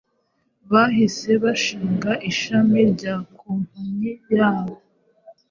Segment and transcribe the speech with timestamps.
[0.71, 4.75] Bahise bashinga ishami rya kompanyi yabo